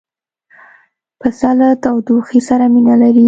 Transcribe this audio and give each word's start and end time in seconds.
پسه 1.19 1.49
له 1.59 1.67
تودوخې 1.83 2.39
سره 2.47 2.65
مینه 2.73 2.95
لري. 3.01 3.19